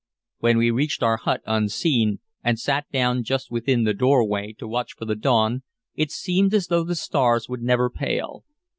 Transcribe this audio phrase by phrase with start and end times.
[0.39, 4.93] When we reached our hut, unseen, and sat down just within the doorway to watch
[4.93, 5.61] for the dawn,
[5.93, 8.43] it seemed as though the stars would never pale.